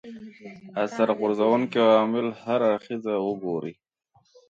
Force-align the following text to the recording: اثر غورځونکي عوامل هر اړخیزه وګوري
اثر 0.83 1.07
غورځونکي 1.19 1.77
عوامل 1.87 2.27
هر 2.43 2.59
اړخیزه 2.71 3.13
وګوري 3.25 3.73